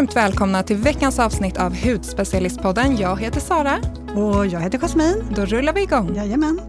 [0.00, 2.96] Varmt välkomna till veckans avsnitt av Hudspecialistpodden.
[2.96, 3.78] Jag heter Sara.
[4.16, 5.24] Och jag heter Jasmin.
[5.36, 6.16] Då rullar vi igång.
[6.16, 6.60] Jajamän.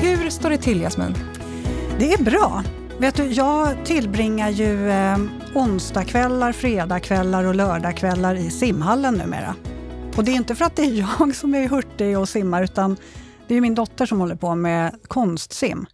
[0.00, 1.14] Hur står det till Jasmin?
[1.98, 2.62] Det är bra.
[2.98, 5.18] Vet du, jag tillbringar ju eh,
[5.54, 9.54] onsdagskvällar, fredagskvällar och lördagskvällar i simhallen numera.
[10.16, 12.96] Och det är inte för att det är jag som är hurtig och simmar, utan
[13.48, 15.86] det är min dotter som håller på med konstsim.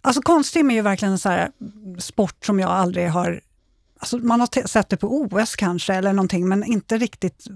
[0.00, 1.50] Alltså konstsim är ju verkligen en här
[1.98, 3.40] sport som jag aldrig har...
[3.98, 7.46] Alltså man har sett det på OS kanske eller någonting, men inte riktigt...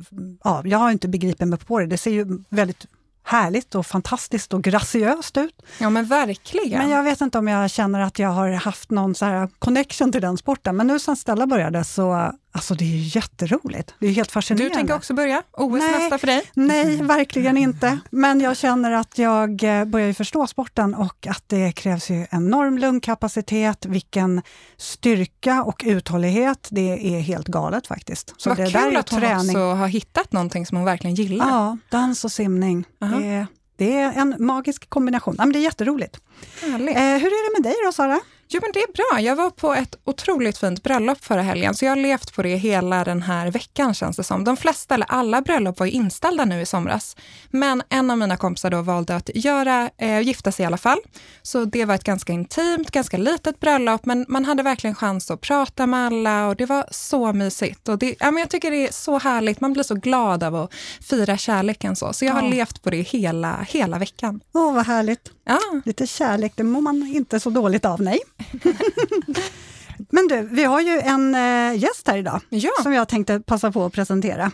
[0.45, 1.87] Ja, jag har inte begripit mig på det.
[1.87, 2.87] Det ser ju väldigt
[3.23, 5.62] härligt och fantastiskt och graciöst ut.
[5.79, 6.79] Ja men verkligen.
[6.79, 10.12] Men jag vet inte om jag känner att jag har haft någon så här connection
[10.12, 10.77] till den sporten.
[10.77, 13.95] Men nu sen Stella började så Alltså det är ju jätteroligt.
[13.98, 14.68] Det är helt fascinerande.
[14.68, 15.42] Du tänker också börja?
[15.52, 16.42] OS nej, nästa för dig?
[16.54, 17.98] Nej, verkligen inte.
[18.10, 22.79] Men jag känner att jag eh, börjar förstå sporten och att det krävs ju enorm
[22.79, 24.42] lungkapacitet, vilken
[24.76, 26.68] styrka och uthållighet.
[26.70, 28.34] Det är helt galet faktiskt.
[28.37, 29.38] Så Vad det kul att hon träning.
[29.38, 31.48] också har hittat någonting som hon verkligen gillar.
[31.48, 32.79] Ja, dans och simning.
[32.79, 33.20] Uh -huh.
[33.20, 35.35] det, är, det, är, en magisk kombination.
[35.38, 36.20] Ja, men det är jätteroligt.
[36.62, 38.20] Eh, hur är det med dig då, Sara?
[38.52, 39.20] Jo men det är bra.
[39.20, 42.57] Jag var på ett otroligt fint bröllop förra helgen, så jag har levt på det
[42.57, 44.45] hela den här veckan känns det som.
[44.45, 47.16] De flesta, eller alla bröllop var ju inställda nu i somras.
[47.51, 50.98] Men en av mina kompisar då valde att göra, eh, gifta sig i alla fall.
[51.42, 55.40] Så det var ett ganska intimt, ganska litet bröllop, men man hade verkligen chans att
[55.40, 57.88] prata med alla och det var så mysigt.
[57.88, 60.57] Och det, ja, men jag tycker det är så härligt, man blir så glad av
[60.57, 60.74] att
[61.10, 62.12] fira kärleken så.
[62.12, 62.48] Så jag har ja.
[62.48, 64.41] levt på det hela, hela veckan.
[64.54, 65.31] Åh, vad härligt.
[65.44, 65.59] Ja.
[65.84, 68.19] Lite kärlek, det mår man inte så dåligt av, nej.
[70.10, 72.71] Men du, vi har ju en äh, gäst här idag ja.
[72.82, 74.53] som jag tänkte passa på att presentera.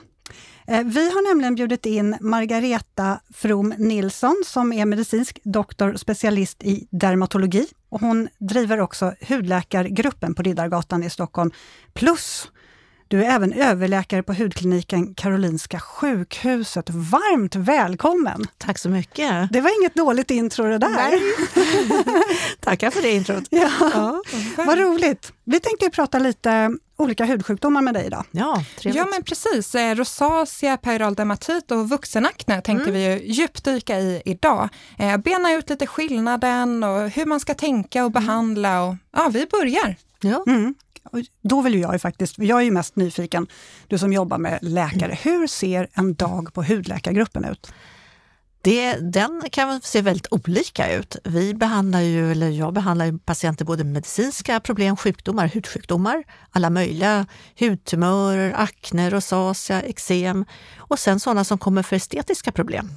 [0.66, 6.88] Äh, vi har nämligen bjudit in Margareta From Nilsson som är medicinsk doktor, specialist i
[6.90, 7.66] dermatologi.
[7.88, 11.50] Och hon driver också hudläkargruppen på Riddargatan i Stockholm.
[11.94, 12.50] Plus
[13.08, 16.90] du är även överläkare på hudkliniken Karolinska sjukhuset.
[16.90, 18.44] Varmt välkommen!
[18.58, 19.52] Tack så mycket!
[19.52, 21.20] Det var inget dåligt intro det där.
[22.60, 23.44] Tackar för det introt.
[23.50, 24.22] Ja, ja.
[24.56, 25.32] Vad roligt!
[25.44, 28.24] Vi tänkte prata lite olika hudsjukdomar med dig idag.
[28.30, 28.96] Ja, trevligt.
[28.96, 29.74] ja men precis.
[29.74, 32.94] Eh, rosacea, peroral dermatit och vuxenakne tänkte mm.
[32.94, 34.68] vi ju djupdyka i idag.
[34.98, 38.26] Eh, bena ut lite skillnaden och hur man ska tänka och mm.
[38.26, 38.82] behandla.
[38.82, 39.96] Och, ja, vi börjar.
[40.20, 40.44] Ja.
[40.46, 40.74] Mm.
[41.42, 43.46] Då vill jag ju faktiskt, jag är ju mest nyfiken,
[43.86, 47.72] du som jobbar med läkare, hur ser en dag på hudläkargruppen ut?
[48.62, 51.16] Det, den kan se väldigt olika ut.
[51.24, 56.70] Vi behandlar ju, eller jag behandlar ju patienter både med medicinska problem, sjukdomar, hudsjukdomar, alla
[56.70, 57.26] möjliga
[57.58, 60.44] hudtumörer, akne, rosacea, eksem
[60.78, 62.90] och sen sådana som kommer för estetiska problem.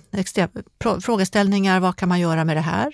[1.02, 2.94] Frågeställningar, vad kan man göra med det här?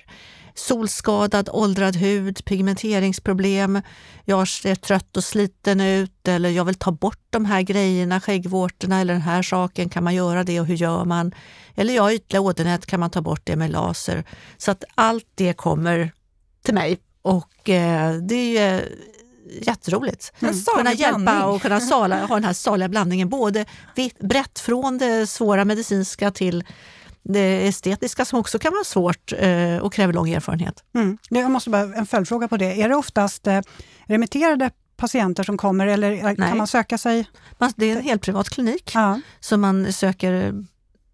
[0.55, 3.81] Solskadad, åldrad hud, pigmenteringsproblem,
[4.25, 9.01] jag ser trött och sliten ut eller jag vill ta bort de här grejerna, skäggvårtorna
[9.01, 11.31] eller den här saken, kan man göra det och hur gör man?
[11.75, 14.23] Eller ja, ytliga ådernät, kan man ta bort det med laser?
[14.57, 16.11] Så att allt det kommer
[16.63, 18.89] till mig och eh, det är
[19.61, 20.33] jätteroligt.
[20.39, 20.55] Mm.
[20.77, 25.27] Kunna hjälpa och kunna sala, ha den här saliga blandningen, både vitt, brett från det
[25.27, 26.63] svåra medicinska till
[27.25, 30.83] det estetiska som också kan vara svårt eh, och kräver lång erfarenhet.
[30.95, 31.17] Mm.
[31.29, 32.81] Jag måste bara en följdfråga på det.
[32.81, 33.61] Är det oftast eh,
[34.05, 36.35] remitterade patienter som kommer eller eh, Nej.
[36.35, 37.29] kan man söka sig?
[37.75, 39.21] Det är en helt privat klinik, ja.
[39.39, 40.63] så man söker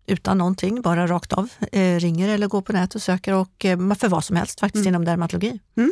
[0.08, 1.50] utan någonting, bara rakt av.
[1.72, 4.86] Eh, ringer eller går på nätet och söker och eh, för vad som helst faktiskt
[4.86, 4.90] mm.
[4.90, 5.60] inom dermatologi.
[5.78, 5.92] Mm.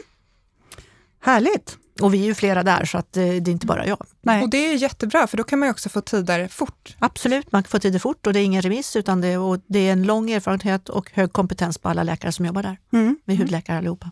[1.19, 1.78] Härligt!
[2.02, 4.06] Och vi är ju flera där så att eh, det är inte bara jag.
[4.22, 4.44] Nej.
[4.44, 6.96] Och det är jättebra för då kan man också få tider fort.
[7.00, 9.80] Absolut, man kan få tider fort och det är ingen remiss utan det, och det
[9.80, 12.78] är en lång erfarenhet och hög kompetens på alla läkare som jobbar där.
[12.94, 13.18] Mm.
[13.26, 14.12] Vi är hudläkare allihopa.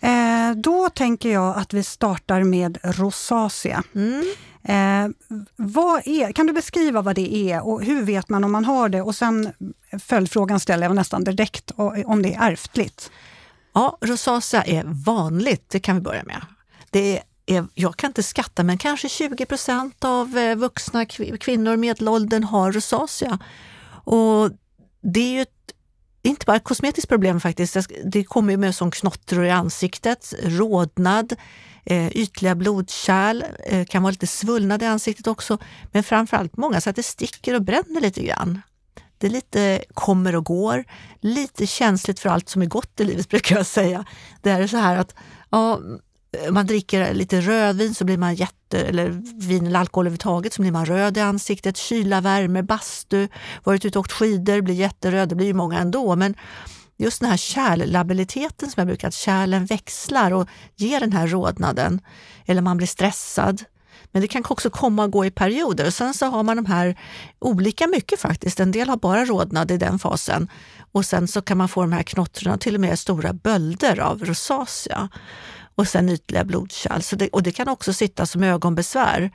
[0.00, 3.82] Eh, då tänker jag att vi startar med rosacea.
[3.94, 4.24] Mm.
[4.62, 8.64] Eh, vad är, kan du beskriva vad det är och hur vet man om man
[8.64, 9.02] har det?
[9.02, 9.52] Och sen
[9.98, 11.70] följdfrågan ställer jag nästan direkt
[12.04, 13.10] om det är ärftligt.
[13.74, 16.42] Ja, rosacea är vanligt, det kan vi börja med.
[16.96, 21.06] Det är, jag kan inte skatta, men kanske 20 procent av eh, vuxna
[21.40, 23.38] kvinnor medelåldern har rosacea.
[24.04, 24.50] Och
[25.00, 25.72] det är ju ett,
[26.22, 31.34] inte bara ett kosmetiskt problem faktiskt, det kommer med som knottror i ansiktet, rodnad,
[31.84, 35.58] eh, ytliga blodkärl, eh, kan vara lite svullnad i ansiktet också,
[35.92, 38.60] men framförallt många så att det sticker och bränner lite grann.
[39.18, 40.84] Det är lite kommer och går,
[41.20, 44.04] lite känsligt för allt som är gott i livet brukar jag säga.
[44.42, 45.14] Det är så här att
[45.50, 45.80] ja,
[46.50, 49.08] man dricker lite rödvin så blir man jätte, eller
[49.46, 51.76] vin eller alkohol överhuvudtaget så blir man röd i ansiktet.
[51.76, 53.28] Kyla, värme, bastu,
[53.64, 55.28] varit ute och åkt skidor, blir jätteröd.
[55.28, 56.16] Det blir ju många ändå.
[56.16, 56.34] Men
[56.96, 62.00] just den här kärllabiliteten som jag brukar, att kärlen växlar och ger den här rodnaden.
[62.46, 63.64] Eller man blir stressad.
[64.12, 65.86] Men det kan också komma och gå i perioder.
[65.86, 66.98] Och sen så har man de här
[67.38, 68.60] olika mycket faktiskt.
[68.60, 70.48] En del har bara rodnad i den fasen.
[70.92, 74.24] Och sen så kan man få de här knottrorna, till och med stora bölder av
[74.24, 75.08] rosacea.
[75.76, 77.00] Och sen ytliga blodkärl.
[77.00, 79.30] Så det, och det kan också sitta som ögonbesvär.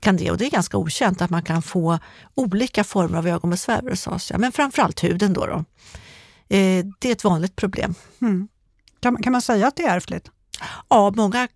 [0.00, 1.98] Kan det, och det är ganska okänt att man kan få
[2.34, 4.38] olika former av ögonbesvär vid rosacea.
[4.38, 5.46] Men framförallt huden då.
[5.46, 5.64] då.
[6.56, 7.94] Eh, det är ett vanligt problem.
[8.20, 8.48] Mm.
[9.00, 10.30] Kan, kan man säga att det är ärftligt?
[10.88, 11.48] Ja, många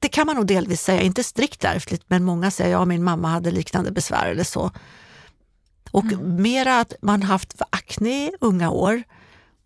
[0.00, 3.04] det kan man nog delvis säga, inte strikt ärftligt, men många säger att ja, min
[3.04, 4.70] mamma hade liknande besvär eller så.
[5.90, 6.42] Och mm.
[6.42, 9.02] mera att man haft akne i unga år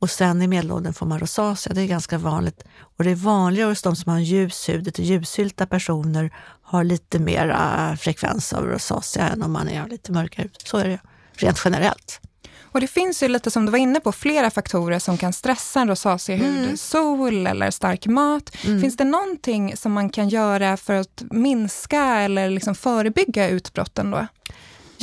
[0.05, 1.75] och sen i medelåldern får man rosacea.
[1.75, 2.65] Det är ganska vanligt.
[2.97, 4.99] Och det är vanligare hos de som har ljus hud.
[4.99, 6.31] Ljushylta personer
[6.63, 10.99] har lite mera frekvens av rosacea än om man är lite mörkare Så är det
[11.33, 12.21] rent generellt.
[12.63, 15.81] Och det finns ju lite som du var inne på, flera faktorer som kan stressa
[15.81, 16.65] en rosaceahud.
[16.65, 16.77] Mm.
[16.77, 18.57] Sol eller stark mat.
[18.65, 18.81] Mm.
[18.81, 24.27] Finns det någonting som man kan göra för att minska eller liksom förebygga utbrotten då?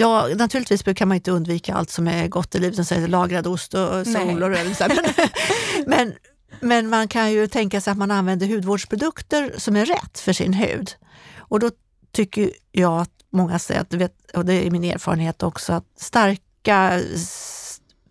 [0.02, 3.74] Ja, naturligtvis kan man inte undvika allt som är gott i livet, som lagrad ost
[3.74, 4.76] och sol och rödvin.
[5.88, 6.14] men,
[6.60, 10.54] men man kan ju tänka sig att man använder hudvårdsprodukter som är rätt för sin
[10.54, 10.92] hud.
[11.38, 11.72] Och då
[12.12, 17.02] tycker jag att många säger, att, och det är min erfarenhet också, att starka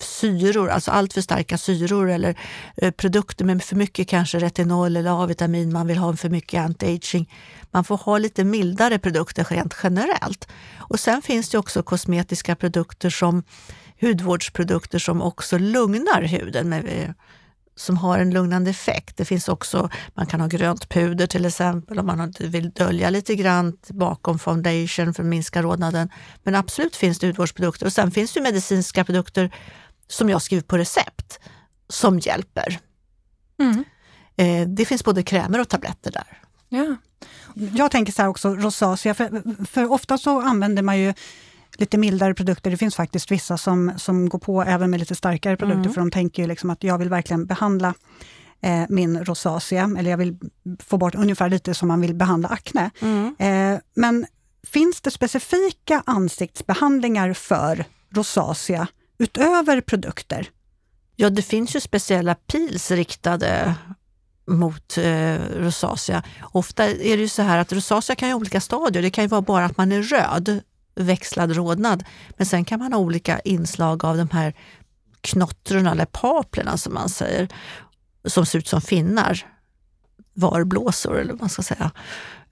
[0.03, 2.39] syror, alltså allt för starka syror eller
[2.77, 7.27] eh, produkter med för mycket kanske retinol eller A-vitamin, man vill ha för mycket anti-aging.
[7.71, 10.49] Man får ha lite mildare produkter rent generellt.
[10.79, 13.43] Och sen finns det också kosmetiska produkter som
[14.01, 16.69] hudvårdsprodukter som också lugnar huden.
[16.69, 17.11] Med, eh,
[17.81, 19.17] som har en lugnande effekt.
[19.17, 23.35] Det finns också, man kan ha grönt puder till exempel om man vill dölja lite
[23.35, 26.11] grann bakom foundation för att minska rodnaden.
[26.43, 29.55] Men absolut finns det hudvårdsprodukter och sen finns det medicinska produkter
[30.09, 31.41] som jag skriver på recept
[31.89, 32.79] som hjälper.
[33.61, 33.85] Mm.
[34.37, 36.39] Eh, det finns både krämer och tabletter där.
[36.69, 36.97] Ja.
[37.55, 41.15] Jag tänker så här också, rosacea, för, för ofta så använder man ju
[41.77, 42.71] lite mildare produkter.
[42.71, 45.93] Det finns faktiskt vissa som, som går på även med lite starkare produkter, mm.
[45.93, 47.95] för de tänker ju liksom att jag vill verkligen behandla
[48.63, 50.37] eh, min rosacea, eller jag vill
[50.79, 52.91] få bort ungefär lite som man vill behandla akne.
[53.01, 53.37] Mm.
[53.39, 54.27] Eh, men
[54.67, 58.87] finns det specifika ansiktsbehandlingar för rosacea
[59.19, 60.49] utöver produkter?
[61.17, 63.75] Ja, det finns ju speciella pils riktade
[64.47, 66.23] mot eh, rosacea.
[66.53, 69.03] Ofta är det ju så här att rosacea kan ha olika stadier.
[69.03, 70.61] Det kan ju vara bara att man är röd,
[70.95, 72.05] växlad rodnad.
[72.37, 74.55] Men sen kan man ha olika inslag av de här
[75.21, 77.49] knottrorna eller paplerna som man säger,
[78.25, 79.47] som ser ut som finnar.
[80.41, 81.91] Varblåsor eller vad man ska säga.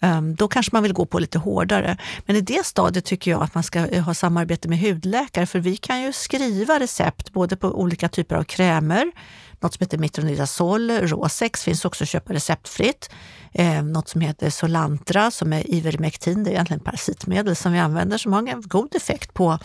[0.00, 1.96] Ehm, då kanske man vill gå på lite hårdare.
[2.26, 5.58] Men i det stadiet tycker jag att man ska eh, ha samarbete med hudläkare för
[5.58, 9.12] vi kan ju skriva recept både på olika typer av krämer,
[9.60, 13.10] något som heter Mitronidazol, Rosex finns också att köpa receptfritt.
[13.52, 18.18] Eh, något som heter Solantra som är Ivermectin, det är egentligen parasitmedel som vi använder
[18.18, 19.58] som har en god effekt på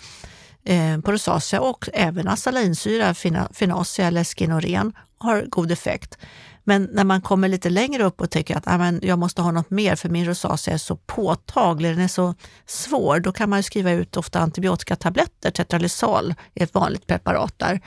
[0.65, 3.13] eh, på rosacea och även asalinsyra,
[3.53, 6.17] finasia eller skinoren har god effekt.
[6.63, 9.69] Men när man kommer lite längre upp och tycker att ah, jag måste ha något
[9.69, 13.91] mer för min rosacea är så påtaglig, den är så svår, då kan man skriva
[13.91, 15.51] ut ofta antibiotikatabletter.
[15.51, 17.81] Tetralysal är ett vanligt preparat där.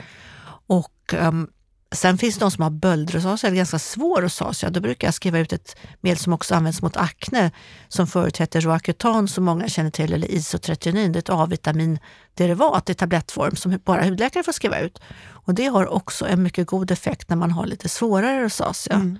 [0.67, 1.49] Och um,
[1.91, 4.69] Sen finns det de som har böldrosacea, eller ganska svår rosacea.
[4.69, 7.51] Då brukar jag skriva ut ett medel som också används mot akne
[7.87, 11.11] som förut hette Roacutan som många känner till, eller isotretinoin.
[11.11, 15.01] Det är ett A-vitaminderivat i tablettform som bara hudläkare får skriva ut.
[15.29, 18.95] Och det har också en mycket god effekt när man har lite svårare rosacea.
[18.95, 19.19] Mm.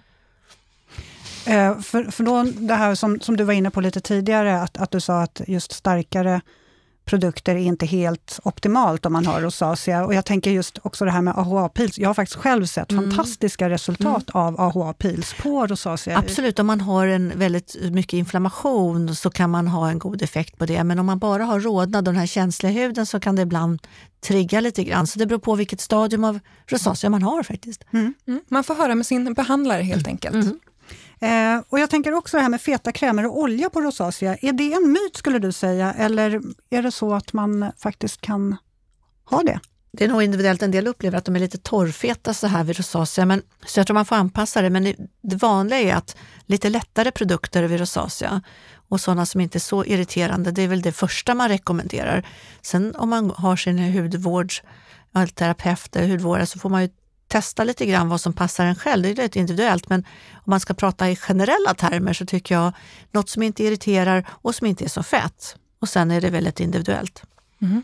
[1.45, 4.77] Eh, för, för då det här som, som du var inne på lite tidigare, att,
[4.77, 6.41] att du sa att just starkare
[7.07, 10.05] produkter är inte helt optimalt om man har rosacea.
[10.05, 11.99] Och jag tänker just också det här med AHA-pils.
[11.99, 13.03] Jag har faktiskt själv sett mm.
[13.03, 14.43] fantastiska resultat mm.
[14.43, 16.17] av AHA-pils på rosacea.
[16.17, 20.57] Absolut, om man har en väldigt mycket inflammation så kan man ha en god effekt
[20.57, 20.83] på det.
[20.83, 23.81] Men om man bara har rodnad och den här känsliga huden så kan det ibland
[24.27, 25.07] trigga lite grann.
[25.07, 27.83] Så det beror på vilket stadium av rosacea man har faktiskt.
[27.93, 28.13] Mm.
[28.27, 28.41] mm.
[28.47, 30.35] Man får höra med sin behandlare helt enkelt.
[31.19, 34.37] Eh, och jag tänker också det här med feta krämer och olja på rosacea.
[34.41, 38.57] Är det en myt skulle du säga, eller är det så att man faktiskt kan
[39.25, 39.59] ha det?
[39.91, 40.63] Det är nog individuellt.
[40.63, 43.87] En del upplever att de är lite torrfeta så här vid rosacea, men, så jag
[43.87, 44.69] tror man får anpassa det.
[44.69, 48.41] Men det vanliga är att lite lättare produkter vid rosacea
[48.89, 52.27] och sådana som inte är så irriterande, det är väl det första man rekommenderar.
[52.61, 56.89] Sen om man har sin hudvårdsterapeut, hudvårdare, så får man ju
[57.27, 59.03] testa lite grann vad som passar en själv.
[59.03, 62.73] Det är lite individuellt, men om man ska prata i generella termer så tycker jag
[63.11, 65.55] något som inte irriterar och som inte är så fett.
[65.79, 67.23] Och sen är det väldigt individuellt.
[67.61, 67.83] Mm.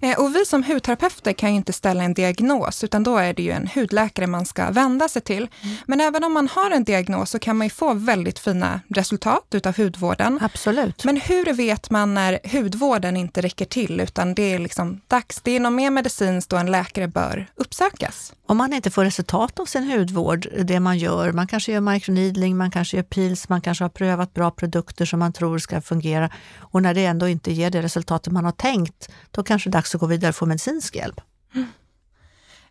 [0.00, 3.42] Eh, och vi som hudterapeuter kan ju inte ställa en diagnos, utan då är det
[3.42, 5.48] ju en hudläkare man ska vända sig till.
[5.62, 5.76] Mm.
[5.86, 9.46] Men även om man har en diagnos så kan man ju få väldigt fina resultat
[9.50, 10.38] utav hudvården.
[10.42, 11.04] Absolut.
[11.04, 15.50] Men hur vet man när hudvården inte räcker till, utan det är liksom dags, det
[15.50, 18.32] är något mer medicinskt då en läkare bör uppsökas?
[18.48, 22.56] Om man inte får resultat av sin hudvård, det man gör, man kanske gör microneedling,
[22.56, 26.30] man kanske gör pils, man kanske har prövat bra produkter som man tror ska fungera
[26.58, 29.78] och när det ändå inte ger det resultatet man har tänkt, då kanske det är
[29.78, 31.20] dags att gå vidare och få medicinsk hjälp.
[31.54, 31.68] Mm.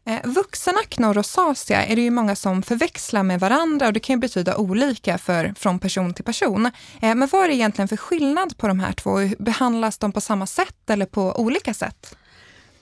[0.08, 4.14] Eh, vuxenakne och rosacea är det ju många som förväxlar med varandra och det kan
[4.16, 6.66] ju betyda olika för, från person till person.
[7.02, 9.20] Eh, men vad är det egentligen för skillnad på de här två?
[9.40, 12.16] Behandlas de på samma sätt eller på olika sätt?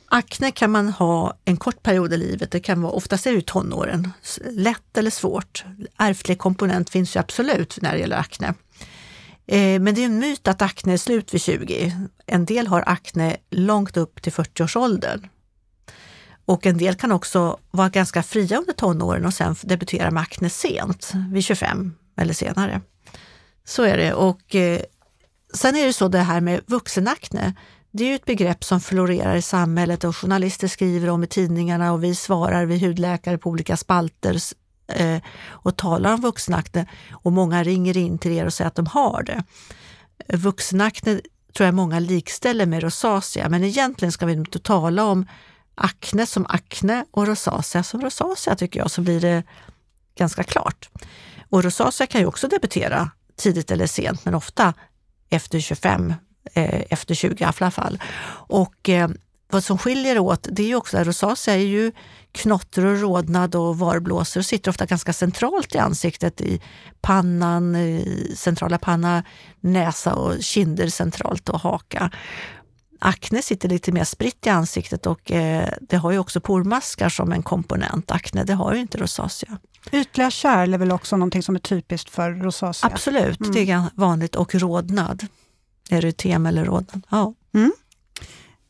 [0.05, 3.45] Akne kan man ha en kort period i livet, det kan vara, oftast är det
[3.45, 4.11] tonåren,
[4.51, 5.65] lätt eller svårt.
[5.97, 8.53] Ärftlig komponent finns ju absolut när det gäller akne.
[9.47, 11.95] Eh, men det är en myt att akne är slut vid 20.
[12.25, 15.27] En del har akne långt upp till 40-årsåldern.
[16.45, 20.49] Och en del kan också vara ganska fria under tonåren och sen debutera med akne
[20.49, 22.81] sent, vid 25 eller senare.
[23.65, 24.13] Så är det.
[24.13, 24.81] Och eh,
[25.53, 27.53] sen är det så det här med vuxenakne,
[27.91, 31.93] det är ju ett begrepp som florerar i samhället och journalister skriver om i tidningarna
[31.93, 34.37] och vi svarar, vi hudläkare på olika spalter
[34.93, 38.85] eh, och talar om vuxenakne och många ringer in till er och säger att de
[38.85, 39.43] har det.
[40.37, 41.21] Vuxenakne
[41.53, 45.25] tror jag många likställer med rosacea, men egentligen ska vi inte tala om
[45.75, 49.43] akne som akne och rosacea som rosacea tycker jag, så blir det
[50.17, 50.89] ganska klart.
[51.49, 54.73] Och rosacea kan ju också debutera tidigt eller sent, men ofta
[55.29, 56.13] efter 25
[56.53, 57.99] eh, efter 20 i alla fall.
[58.47, 59.09] Och eh,
[59.53, 61.91] vad som skiljer åt, det är ju också att rosacea är ju
[62.31, 66.61] knotter och rodnad och varblåsor och sitter ofta ganska centralt i ansiktet, i
[67.01, 69.23] pannan, i centrala panna,
[69.59, 72.11] näsa och kinder centralt och haka.
[72.99, 77.31] Akne sitter lite mer spritt i ansiktet och eh, det har ju också pormaskar som
[77.31, 78.11] en komponent.
[78.11, 79.57] Akne, det har ju inte rosacea.
[79.91, 82.89] Ytliga kärl är väl också någonting som är typiskt för rosacea?
[82.93, 83.53] Absolut, mm.
[83.53, 85.27] det är vanligt och rodnad
[85.89, 87.01] erytem eller rodnad.
[87.09, 87.33] Ja.
[87.53, 87.71] Mm.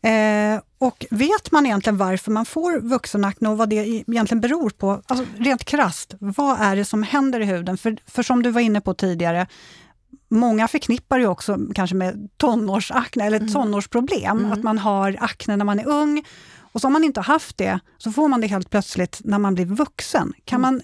[0.04, 5.02] Eh, och vet man egentligen varför man får vuxenakne och vad det egentligen beror på?
[5.06, 7.78] Alltså, rent krast, vad är det som händer i huden?
[7.78, 9.48] För, för som du var inne på tidigare,
[10.30, 13.54] många förknippar ju också kanske med tonårsakne eller mm.
[13.54, 14.52] tonårsproblem, mm.
[14.52, 16.26] att man har akne när man är ung.
[16.60, 19.40] Och så om man inte har haft det, så får man det helt plötsligt när
[19.40, 20.34] man blir vuxen.
[20.46, 20.74] Kan mm.
[20.74, 20.82] man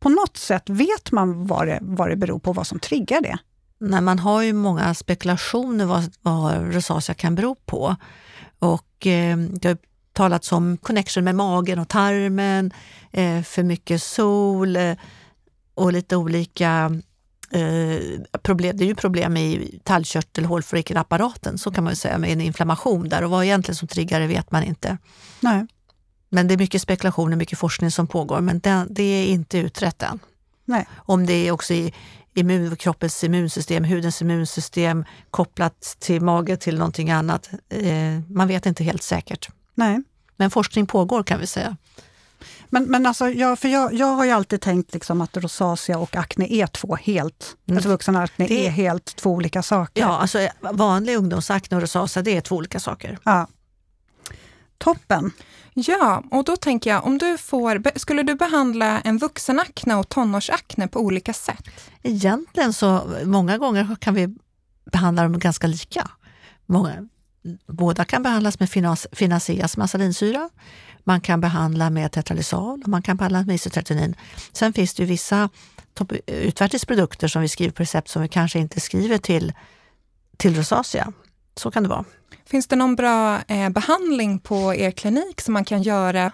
[0.00, 3.38] på något sätt, vet man vad det, vad det beror på, vad som triggar det?
[3.80, 7.96] Nej, man har ju många spekulationer vad, vad rosacea kan bero på.
[8.62, 9.78] Och eh, det har
[10.12, 12.72] talats om connection med magen och tarmen,
[13.10, 14.94] eh, för mycket sol eh,
[15.74, 17.00] och lite olika
[17.50, 18.76] eh, problem.
[18.76, 23.24] Det är ju problem i tallkörtel, hålfollikelapparaten, så kan man säga, med en inflammation där.
[23.24, 24.98] Och vad egentligen som triggar det vet man inte.
[25.40, 25.66] Nej.
[26.28, 30.02] Men det är mycket spekulationer, mycket forskning som pågår, men det, det är inte utrett
[30.02, 30.18] än.
[30.64, 30.86] Nej.
[30.96, 31.92] Om det är också i
[32.34, 37.50] immun, kroppens immunsystem, hudens immunsystem kopplat till mage till någonting annat.
[37.68, 39.48] Eh, man vet inte helt säkert.
[39.74, 40.02] Nej.
[40.36, 41.76] Men forskning pågår kan vi säga.
[42.68, 46.16] Men, men alltså, jag, för jag, jag har ju alltid tänkt liksom att rosacea och
[46.16, 47.76] akne är två helt, mm.
[47.76, 50.02] alltså det, är helt två olika saker.
[50.02, 53.18] Ja, alltså vanlig ungdomsakne och rosacea det är två olika saker.
[53.24, 53.46] Ja.
[54.78, 55.30] Toppen!
[55.74, 60.88] Ja, och då tänker jag, om du får, skulle du behandla en vuxenakne och tonårsakne
[60.88, 61.68] på olika sätt?
[62.02, 64.28] Egentligen så, många gånger kan vi
[64.92, 66.10] behandla dem ganska lika.
[66.66, 67.08] Många,
[67.66, 68.70] båda kan behandlas med
[69.12, 70.50] finaseas masalinsyra,
[71.04, 74.16] man kan behandla med tetralysal och man kan behandla med isotretinoin.
[74.52, 75.48] Sen finns det ju vissa
[76.26, 79.52] utvärtesprodukter som vi skriver på recept som vi kanske inte skriver till,
[80.36, 81.12] till rosacea.
[81.56, 82.04] Så kan det vara.
[82.46, 86.32] Finns det någon bra eh, behandling på er klinik som man kan göra?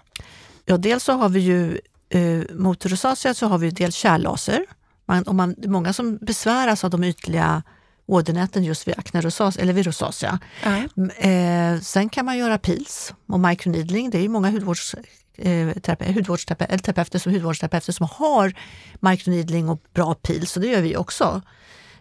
[0.64, 4.64] Ja, dels så har vi ju eh, mot rosacea så har vi dels kärllaser.
[5.06, 7.62] Man, om man, många som besväras av de ytliga
[8.06, 10.38] ådernäten just vid akne rosacea, eller vid rosacea.
[10.62, 11.10] Mm.
[11.10, 14.10] Eh, sen kan man göra pils och microneedling.
[14.10, 14.94] Det är ju många hudvårds,
[15.38, 18.54] eh, hudvårdsterapeuter, som hudvårdsterapeuter som har
[19.00, 21.42] microneedling och bra pils, så det gör vi också.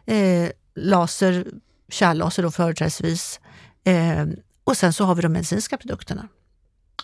[0.05, 1.47] Eh, laser,
[1.89, 3.39] kärllaser då företrädesvis.
[3.83, 4.25] Eh,
[4.63, 6.27] och sen så har vi de medicinska produkterna.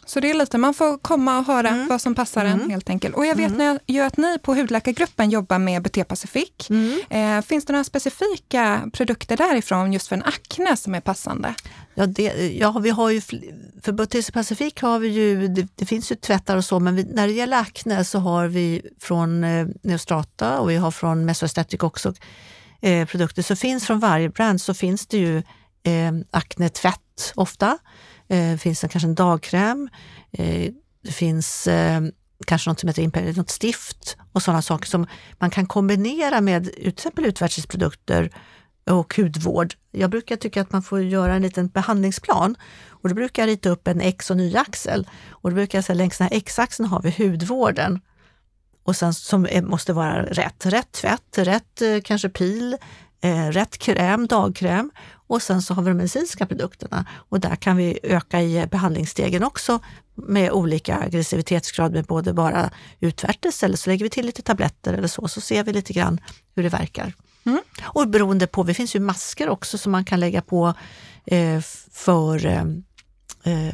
[0.06, 1.88] Så det är lite, man får komma och höra mm.
[1.88, 2.62] vad som passar mm.
[2.62, 3.16] en helt enkelt.
[3.16, 3.80] Och jag vet mm.
[3.88, 6.70] ju att ni på Hudläkargruppen jobbar med BT Pacific.
[6.70, 7.00] Mm.
[7.10, 11.56] Eh, finns det några specifika produkter därifrån just för en akne som är passande?
[11.96, 13.22] Ja, det, ja, vi har ju,
[13.82, 17.04] för Bottice Pacific har vi ju, det, det, finns ju tvättar och så, men vi,
[17.04, 21.84] när det gäller akne så har vi från eh, Neostrata och vi har från Mesoaesthetic
[21.84, 22.14] också
[22.84, 23.42] eh, produkter.
[23.42, 25.38] som finns från varje brand så finns det ju
[25.84, 27.78] eh, akne-tvätt ofta.
[28.28, 29.90] Eh, finns det kanske en dagkräm.
[30.32, 30.72] Eh,
[31.04, 32.02] det finns eh,
[32.48, 35.08] kanske något som heter något stift och sådana saker som
[35.40, 38.30] man kan kombinera med till exempel utvärtesprodukter
[38.90, 39.74] och hudvård.
[39.92, 42.56] Jag brukar tycka att man får göra en liten behandlingsplan
[42.90, 45.08] och då brukar jag rita upp en X och Y-axel.
[45.30, 48.02] Och då brukar jag säga längs den här X-axeln har vi hudvården
[48.84, 50.66] och sen som måste vara rätt.
[50.66, 52.78] Rätt tvätt, rätt eh, kanske pil,
[53.22, 54.92] eh, rätt kräm, dagkräm
[55.28, 59.44] och sen så har vi de medicinska produkterna och där kan vi öka i behandlingsstegen
[59.44, 59.80] också
[60.16, 65.08] med olika aggressivitetsgrad med både bara utvärtes eller så lägger vi till lite tabletter eller
[65.08, 66.20] så, så ser vi lite grann
[66.56, 67.14] hur det verkar.
[67.46, 67.62] Mm.
[67.84, 70.74] Och beroende på, det finns ju masker också som man kan lägga på
[71.26, 71.62] eh,
[71.92, 72.64] för eh,
[73.44, 73.74] eh,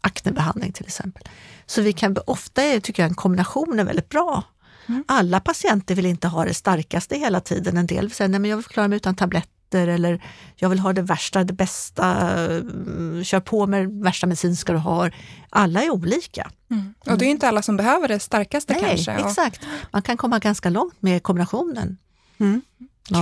[0.00, 1.22] aknebehandling till exempel.
[1.66, 4.44] Så vi kan ofta, tycker jag, en kombination är väldigt bra.
[4.86, 5.04] Mm.
[5.08, 7.76] Alla patienter vill inte ha det starkaste hela tiden.
[7.76, 10.22] En del säger, nej men jag vill klara mig utan tabletter eller
[10.56, 12.06] jag vill ha det värsta, det bästa,
[12.46, 15.14] mm, kör på med det värsta medicinska du har.
[15.50, 16.50] Alla är olika.
[16.70, 16.94] Mm.
[17.06, 19.12] Och det är inte alla som behöver det starkaste nej, kanske.
[19.12, 21.98] Exakt, man kan komma ganska långt med kombinationen.
[22.38, 22.62] Mm.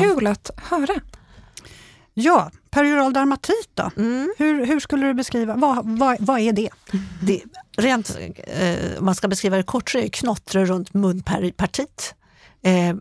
[0.01, 1.01] Kul att höra.
[2.15, 3.91] Ja, perioral dermatit då?
[3.97, 4.35] Mm.
[4.39, 6.71] Hur, hur skulle du beskriva, vad, vad, vad är det?
[7.23, 7.43] det
[7.77, 12.15] rent, eh, om man ska beskriva det kort så är det knottror runt munpartiet.
[12.63, 12.97] Eh,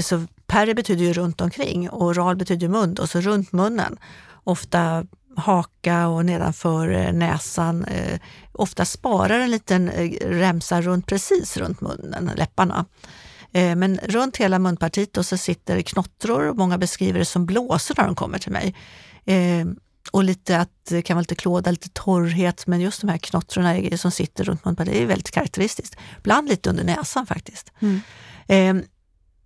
[0.00, 3.98] så peri betyder ju runt omkring och oral betyder mun och så runt munnen.
[4.44, 7.84] Ofta haka och nedanför eh, näsan.
[7.84, 8.20] Eh,
[8.52, 12.84] ofta sparar en liten eh, remsa runt precis runt munnen, läpparna.
[13.52, 16.52] Eh, men runt hela munpartiet och så sitter knottror.
[16.54, 18.74] Många beskriver det som blåsor när de kommer till mig.
[19.24, 19.66] Eh,
[20.12, 23.96] och lite att det kan vara lite klåda, lite torrhet, men just de här knottrorna
[23.96, 25.96] som sitter runt munpartiet är väldigt karaktäristiskt.
[26.18, 27.72] Ibland lite under näsan faktiskt.
[27.80, 28.00] Mm.
[28.48, 28.84] Eh,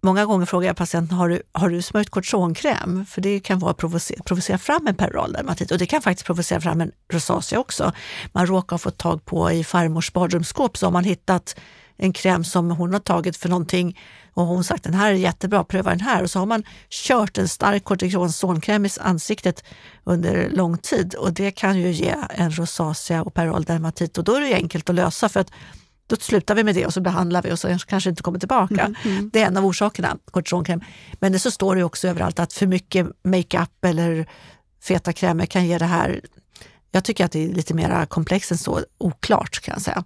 [0.03, 3.07] många gånger frågar jag patienten, har du, har du smörjt kortisonkräm?
[3.07, 6.61] För det kan vara provocera, provocera fram en peroral dermatit och det kan faktiskt provocera
[6.61, 7.93] fram en rosacea också.
[8.33, 11.57] Man råkar ha fått tag på i farmors badrumsskåp så har man hittat
[12.03, 13.99] en kräm som hon har tagit för någonting
[14.35, 16.23] och hon sagt den här är jättebra, pröva den här.
[16.23, 19.65] Och så har man kört en stark kortisonkräm i ansiktet
[20.05, 24.35] under lång tid och det kan ju ge en rosacea och peroral dermatit och då
[24.35, 25.51] är det enkelt att lösa för att
[26.07, 28.81] då slutar vi med det och så behandlar vi och så kanske inte kommer tillbaka.
[28.81, 29.31] Mm, mm.
[29.33, 30.81] Det är en av orsakerna, kortisonkräm.
[31.21, 34.27] Men det så står det också överallt att för mycket makeup eller
[34.83, 36.21] feta krämer kan ge det här.
[36.91, 40.05] Jag tycker att det är lite mer komplext än så, oklart kan jag säga.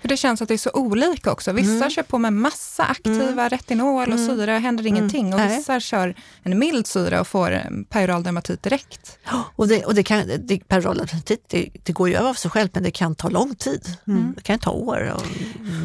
[0.00, 1.52] För det känns att det är så olika också.
[1.52, 1.90] Vissa mm.
[1.90, 3.48] kör på med massa aktiva mm.
[3.48, 4.26] retinol och mm.
[4.26, 4.96] syra, händer mm.
[4.96, 5.34] ingenting.
[5.34, 5.80] Och vissa Nej.
[5.80, 9.18] kör en mild syra och får eh, peroral dermatit direkt.
[9.56, 12.50] Och, det, och det kan, det, peroral dermatit det, det, går ju över av sig
[12.50, 13.96] själv men det kan ta lång tid.
[14.06, 14.32] Mm.
[14.36, 15.22] Det kan ta år, och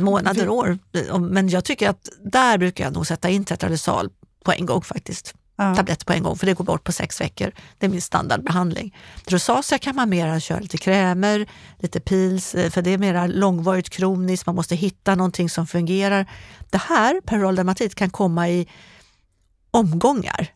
[0.01, 0.77] månader, år.
[1.19, 4.09] Men jag tycker att där brukar jag nog sätta in tetralyssal
[4.43, 5.75] på en gång faktiskt ja.
[5.75, 7.51] tabletter på en gång för det går bort på sex veckor.
[7.77, 8.97] Det är min standardbehandling.
[9.27, 11.47] Rosacea kan man mera köra lite krämer,
[11.79, 16.25] lite pils, eh, för det är mera långvarigt kroniskt, man måste hitta någonting som fungerar.
[16.69, 18.67] Det här, peroral dermatit, kan komma i
[19.71, 20.47] omgångar.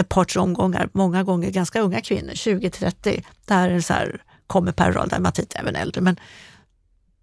[0.00, 3.24] Ett par, tre omgångar, många gånger ganska unga kvinnor, 20-30.
[3.44, 6.00] Där är så här, kommer peroral dermatit, även äldre.
[6.00, 6.16] Men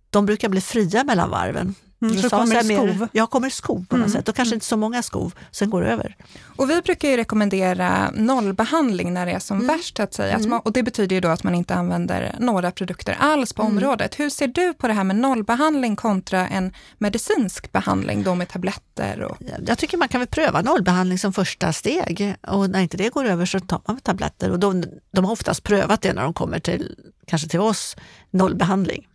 [0.10, 1.76] de brukar bli fria mellan varven.
[2.02, 3.08] Mm, så kommer det skov?
[3.12, 4.18] Ja, kommer skov på något mm.
[4.18, 4.58] sätt och kanske mm.
[4.58, 6.16] inte så många skov, sen går det över.
[6.56, 9.68] Och vi brukar ju rekommendera nollbehandling när det är som mm.
[9.68, 10.36] värst, att säga.
[10.36, 10.60] Mm.
[10.60, 13.74] och det betyder ju då att man inte använder några produkter alls på mm.
[13.74, 14.20] området.
[14.20, 19.22] Hur ser du på det här med nollbehandling kontra en medicinsk behandling då med tabletter?
[19.22, 19.38] Och...
[19.68, 23.26] Jag tycker man kan väl pröva nollbehandling som första steg och när inte det går
[23.26, 26.60] över så tar man tabletter och de, de har oftast prövat det när de kommer
[26.60, 26.96] till,
[27.28, 27.96] kanske till oss,
[28.32, 29.08] nollbehandling.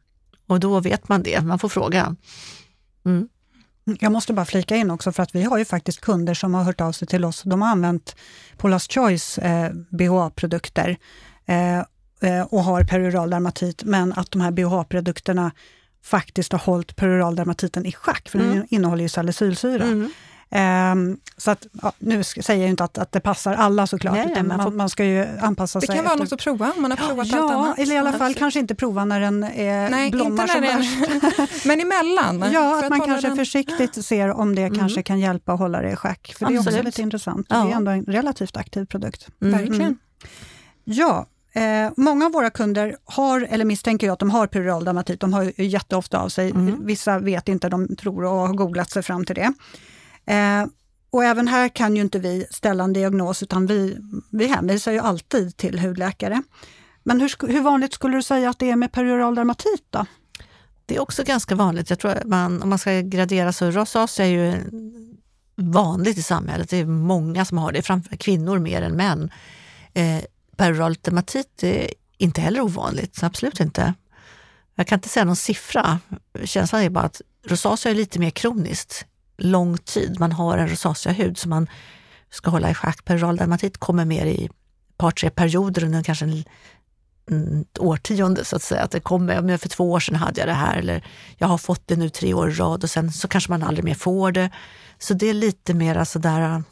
[0.46, 2.16] Och då vet man det, man får fråga.
[3.06, 3.28] Mm.
[4.00, 6.62] Jag måste bara flika in också, för att vi har ju faktiskt kunder som har
[6.64, 7.42] hört av sig till oss.
[7.42, 8.16] De har använt
[8.56, 10.96] Paula's Choice eh, BHA-produkter
[11.46, 11.78] eh,
[12.20, 15.52] eh, och har peroral dermatit, men att de här BHA-produkterna
[16.02, 18.54] faktiskt har hållit peroral dermatiten i schack, för mm.
[18.54, 19.84] den innehåller ju salicylsyra.
[19.84, 20.10] Mm.
[20.52, 24.26] Um, så att, ja, nu säger jag inte att, att det passar alla såklart, Nej,
[24.32, 25.86] utan man, man, ska ju anpassa sig.
[25.86, 27.78] Det kan vara något att prova om man har provat ja, allt annat.
[27.78, 31.64] eller i alla fall kanske inte prova när den är Nej, blommar som värst.
[31.66, 32.52] Men emellan?
[32.52, 33.36] Ja, att, att man kanske den...
[33.36, 34.78] försiktigt ser om det mm.
[34.78, 36.34] kanske kan hjälpa att hålla det i schack.
[36.38, 36.64] För Absolut.
[36.64, 37.46] det är också lite intressant.
[37.50, 37.56] Ja.
[37.64, 39.28] Det är ändå en relativt aktiv produkt.
[39.42, 39.58] Mm.
[39.58, 39.82] Verkligen.
[39.82, 39.98] Mm.
[40.84, 45.20] Ja, Eh, många av våra kunder har, eller misstänker jag att de har peroral dermatit.
[45.20, 46.50] De har ju jätteofta av sig.
[46.50, 46.86] Mm.
[46.86, 49.52] Vissa vet inte, de tror och har googlat sig fram till det.
[50.26, 50.66] Eh,
[51.12, 53.96] Och även här kan ju inte vi ställa en diagnos utan vi,
[54.30, 56.42] vi hänvisar ju alltid till hudläkare.
[57.02, 60.06] Men hur, hur vanligt skulle du säga att det är med perioral dermatit då?
[60.86, 61.90] Det är också ganska vanligt.
[61.90, 64.54] Jag tror man, om man ska gradera så rosacea är ju
[65.56, 66.70] vanligt i samhället.
[66.70, 69.30] Det är många som har det, framför kvinnor mer än män.
[69.94, 70.24] Eh,
[70.56, 73.94] perioral dermatit är inte heller ovanligt, absolut inte.
[74.74, 75.98] Jag kan inte säga någon siffra.
[76.44, 79.06] Känslan är bara att rosacea är lite mer kroniskt,
[79.40, 80.20] lång tid.
[80.20, 81.66] Man har en rosacea-hud som man
[82.30, 83.04] ska hålla i schack.
[83.04, 84.52] Peroral dermatit kommer mer i ett
[84.96, 86.44] par, tre perioder under kanske en, mm,
[87.26, 88.82] en årtionde så att säga.
[88.82, 91.04] Att det kommer, för två år sedan hade jag det här eller
[91.38, 93.84] jag har fått det nu tre år i rad och sen så kanske man aldrig
[93.84, 94.50] mer får det.
[94.98, 96.62] Så det är lite mer sådär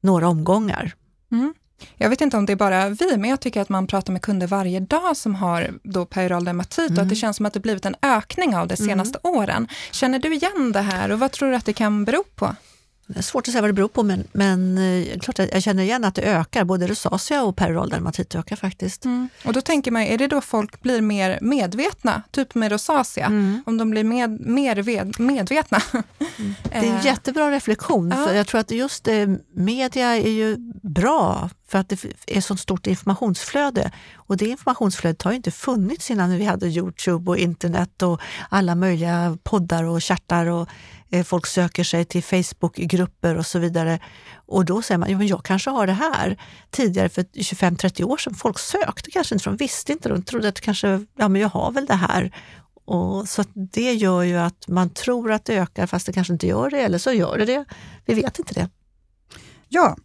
[0.00, 0.94] några omgångar.
[1.32, 1.54] Mm.
[1.96, 4.22] Jag vet inte om det är bara vi, men jag tycker att man pratar med
[4.22, 6.92] kunder varje dag som har då perioral dermatit mm.
[6.92, 7.16] och att det mm.
[7.16, 8.88] känns som att det blivit en ökning av det mm.
[8.88, 9.38] senaste mm.
[9.38, 9.68] åren.
[9.92, 12.56] Känner du igen det här och vad tror du att det kan bero på?
[13.06, 15.82] Det är svårt att säga vad det beror på, men, men eh, klart jag känner
[15.82, 16.64] igen att det ökar.
[16.64, 19.04] Både rosacea och perioral dermatit ökar faktiskt.
[19.04, 19.28] Mm.
[19.44, 23.26] Och då tänker man, är det då folk blir mer medvetna, typ med rosacea?
[23.26, 23.62] Mm.
[23.66, 25.80] Om de blir med, mer ved, medvetna?
[25.92, 26.04] Mm.
[26.62, 27.06] Det är en eh.
[27.06, 28.26] jättebra reflektion, ja.
[28.26, 32.56] för jag tror att just eh, media är ju bra för att det är så
[32.56, 33.90] stort informationsflöde.
[34.14, 38.74] Och det informationsflödet har ju inte funnits innan vi hade Youtube och internet och alla
[38.74, 40.68] möjliga poddar och chattar och
[41.22, 43.98] folk söker sig till Facebookgrupper och så vidare.
[44.46, 46.40] Och då säger man, jo, men jag kanske har det här.
[46.70, 50.60] Tidigare för 25-30 år sedan, folk sökte kanske inte, de visste inte, de trodde att
[50.60, 52.32] kanske, ja men jag har väl det här.
[52.84, 56.46] Och så det gör ju att man tror att det ökar fast det kanske inte
[56.46, 57.64] gör det, eller så gör det det.
[58.04, 58.68] Vi vet inte det.
[59.68, 59.96] Ja,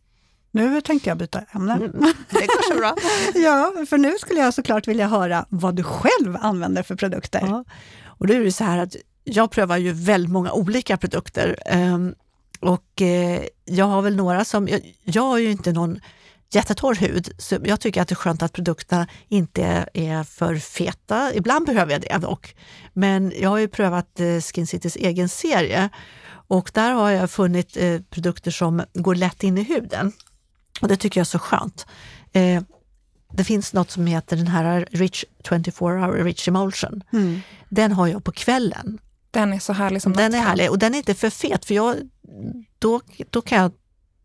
[0.52, 1.74] nu tänkte jag byta ämne.
[1.74, 1.92] Mm,
[2.30, 2.96] det går så bra.
[3.44, 7.40] ja, för nu skulle jag såklart vilja höra vad du själv använder för produkter.
[7.42, 7.64] Ja.
[8.06, 11.56] Och då är det så här att jag prövar ju väldigt många olika produkter.
[11.74, 12.16] Um,
[12.60, 16.00] och eh, jag har väl några som, jag, jag har ju inte någon
[16.52, 21.34] jättetorr hud, så jag tycker att det är skönt att produkterna inte är för feta.
[21.34, 22.56] Ibland behöver jag det dock.
[22.94, 25.90] Men jag har ju prövat eh, Skin Citys egen serie
[26.48, 30.12] och där har jag funnit eh, produkter som går lätt in i huden.
[30.82, 31.86] Och det tycker jag är så skönt.
[33.34, 37.04] Det finns något som heter den här Rich 24 Hour Rich Emulsion.
[37.14, 37.42] Mm.
[37.70, 39.00] Den har jag på kvällen
[39.32, 41.74] den är så härlig som Den är härlig och den är inte för fet för
[41.74, 41.96] jag,
[42.80, 43.72] då, då kan jag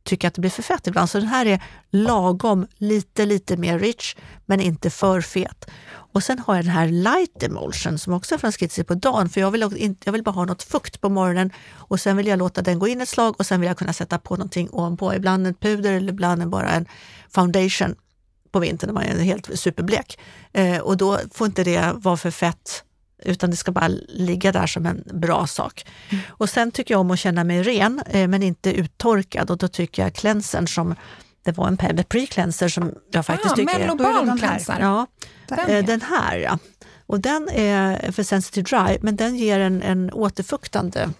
[0.04, 1.10] tycka att det blir för fett ibland.
[1.10, 5.70] Så den här är lagom, lite, lite mer rich, men inte för fet.
[5.86, 9.28] Och sen har jag den här light emulsion som också är från Skitsy på dagen,
[9.28, 12.38] för jag vill, jag vill bara ha något fukt på morgonen och sen vill jag
[12.38, 15.14] låta den gå in ett slag och sen vill jag kunna sätta på någonting ovanpå.
[15.14, 16.86] Ibland ett puder eller ibland bara en
[17.30, 17.94] foundation
[18.50, 20.18] på vintern när man är helt superblek.
[20.52, 22.84] Eh, och då får inte det vara för fett
[23.24, 25.86] utan det ska bara ligga där som en bra sak.
[26.08, 26.24] Mm.
[26.30, 29.68] Och sen tycker jag om att känna mig ren, eh, men inte uttorkad och då
[29.68, 30.94] tycker jag cleansern som
[31.44, 34.38] det var en pre-cleanser som jag faktiskt ah, tycker är...
[34.38, 34.76] cleanser.
[34.80, 35.06] Ja,
[35.48, 36.58] den, eh, den här ja.
[37.06, 41.10] Och den är för sensitive dry, men den ger en, en återfuktande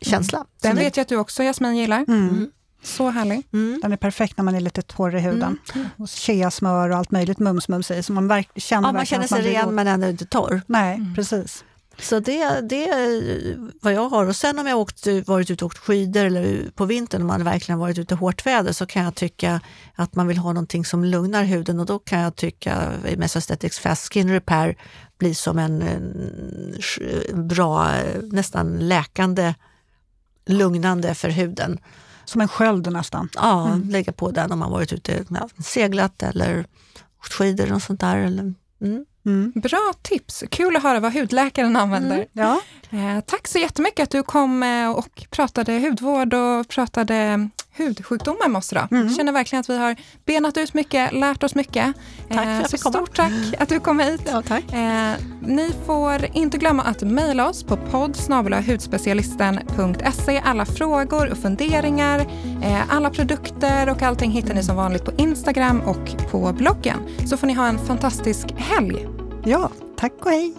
[0.00, 0.38] känsla.
[0.38, 0.48] Mm.
[0.62, 2.04] Den vet jag att du också Jasmin gillar.
[2.08, 2.50] Mm.
[2.82, 3.42] Så härlig.
[3.52, 3.80] Mm.
[3.82, 5.58] Den är perfekt när man är lite torr i huden.
[5.74, 5.88] Mm.
[5.96, 8.02] Och Cheasmör och allt möjligt mums-mums i.
[8.02, 9.74] Så man verk, känner ja, man känner sig ren åt.
[9.74, 10.62] men ändå inte torr.
[10.66, 11.14] Nej, mm.
[11.14, 11.64] precis.
[11.98, 14.26] Så det, det är vad jag har.
[14.26, 17.44] Och sen om jag åkt, varit ute och åkt skidor eller på vintern, om man
[17.44, 19.60] verkligen varit ute i hårt väder, så kan jag tycka
[19.94, 23.78] att man vill ha någonting som lugnar huden och då kan jag tycka Mess Aesthetics
[23.78, 24.76] Fast Skin Repair
[25.18, 25.82] blir som en,
[27.28, 27.90] en bra,
[28.22, 29.54] nästan läkande,
[30.46, 31.78] lugnande för huden.
[32.24, 33.28] Som en sköld nästan?
[33.34, 33.88] Ja, mm.
[33.88, 36.66] lägga på den om man varit ute ja, seglat eller
[37.20, 38.16] åkt skidor och sånt där.
[38.16, 39.04] Eller, mm.
[39.26, 39.52] Mm.
[39.54, 40.44] Bra tips!
[40.50, 42.14] Kul att höra vad hudläkaren använder.
[42.14, 42.28] Mm.
[42.32, 42.60] Ja.
[42.90, 44.62] Eh, tack så jättemycket att du kom
[44.96, 48.88] och pratade hudvård och pratade hudsjukdomar oss idag.
[48.90, 49.14] Mm.
[49.14, 51.94] Känner verkligen att vi har benat ut mycket, lärt oss mycket.
[52.28, 54.22] Tack för att eh, så stort tack att du kom hit.
[54.26, 54.72] Ja, tack.
[54.72, 55.12] Eh,
[55.46, 58.16] ni får inte glömma att mejla oss på podd
[58.66, 60.42] hudspecialisten.se.
[60.44, 62.18] Alla frågor och funderingar,
[62.62, 66.98] eh, alla produkter och allting hittar ni som vanligt på Instagram och på bloggen.
[67.26, 69.06] Så får ni ha en fantastisk helg.
[69.44, 70.54] Ja, tack och hej.